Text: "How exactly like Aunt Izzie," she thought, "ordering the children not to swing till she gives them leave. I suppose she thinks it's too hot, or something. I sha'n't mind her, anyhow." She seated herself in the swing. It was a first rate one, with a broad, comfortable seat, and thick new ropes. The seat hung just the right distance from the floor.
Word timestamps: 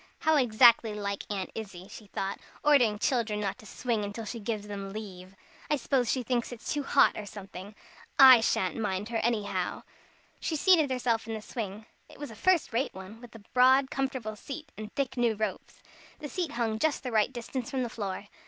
"How 0.21 0.35
exactly 0.35 0.95
like 0.95 1.25
Aunt 1.31 1.51
Izzie," 1.53 1.87
she 1.87 2.07
thought, 2.07 2.39
"ordering 2.63 2.93
the 2.93 2.97
children 2.97 3.39
not 3.39 3.59
to 3.59 3.67
swing 3.67 4.11
till 4.11 4.25
she 4.25 4.39
gives 4.39 4.67
them 4.67 4.91
leave. 4.91 5.35
I 5.69 5.75
suppose 5.75 6.09
she 6.09 6.23
thinks 6.23 6.51
it's 6.51 6.73
too 6.73 6.81
hot, 6.81 7.15
or 7.15 7.27
something. 7.27 7.75
I 8.17 8.41
sha'n't 8.41 8.77
mind 8.77 9.09
her, 9.09 9.17
anyhow." 9.17 9.83
She 10.39 10.55
seated 10.55 10.89
herself 10.89 11.27
in 11.27 11.35
the 11.35 11.41
swing. 11.43 11.85
It 12.09 12.17
was 12.17 12.31
a 12.31 12.35
first 12.35 12.73
rate 12.73 12.95
one, 12.95 13.21
with 13.21 13.35
a 13.35 13.43
broad, 13.53 13.91
comfortable 13.91 14.35
seat, 14.35 14.71
and 14.75 14.91
thick 14.95 15.17
new 15.17 15.35
ropes. 15.35 15.83
The 16.17 16.29
seat 16.29 16.53
hung 16.53 16.79
just 16.79 17.03
the 17.03 17.11
right 17.11 17.31
distance 17.31 17.69
from 17.69 17.83
the 17.83 17.87
floor. 17.89 18.25